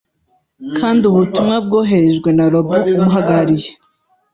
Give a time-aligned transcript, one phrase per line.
[0.77, 2.67] kandi ubutumwa bwoherejwe na Rob
[2.97, 3.71] umuhagarariye